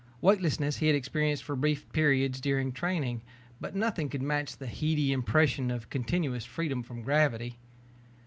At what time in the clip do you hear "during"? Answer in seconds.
2.41-2.71